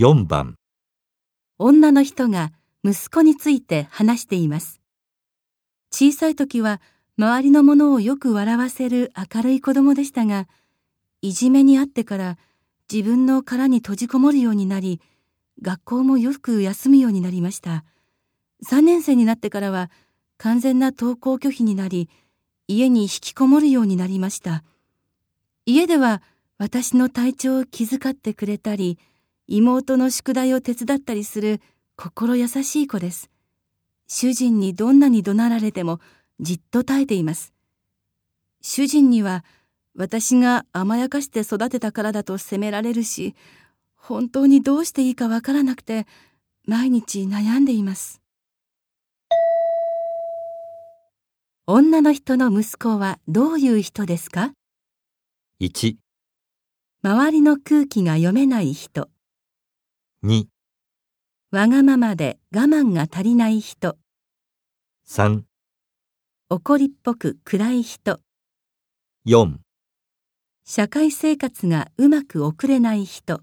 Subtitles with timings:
[0.00, 0.54] 4番
[1.58, 2.52] 女の人が
[2.82, 4.80] 息子について話しています。
[5.92, 6.80] 小さい時は
[7.18, 10.48] 周りのものをよく笑わせる明るい子供でしたが、
[11.20, 12.38] いじめにあってから
[12.90, 15.02] 自分の殻に閉じこもるようになり、
[15.60, 17.84] 学校もよく休むようになりました。
[18.70, 19.90] 3年生になってからは
[20.38, 22.08] 完全な登校拒否になり、
[22.68, 24.64] 家に引きこもるようになりました。
[25.66, 26.22] 家では
[26.56, 28.98] 私の体調を気遣ってくれたり、
[29.52, 31.60] 妹の宿題を手伝ったりする
[31.96, 33.30] 心優しい子です。
[34.06, 35.98] 主人にどんなに怒鳴られても
[36.38, 37.52] じっと耐えています。
[38.60, 39.44] 主人には
[39.96, 43.34] 私が甘やかして育てたからだと責められるし、
[43.96, 46.06] 本当にどうしていいかわからなくて
[46.64, 48.22] 毎日悩んでいます。
[51.66, 54.52] 女の人の息子はどういう人ですか
[55.60, 55.96] ？1、
[57.02, 59.08] 周りの空気が読めない人。
[60.22, 60.48] 2、
[61.50, 63.96] わがままで我慢が足りない人。
[65.08, 65.44] 3、
[66.50, 68.20] 怒りっぽく暗い人。
[69.26, 69.56] 4
[70.66, 73.40] 社会生活がうまく送れない人。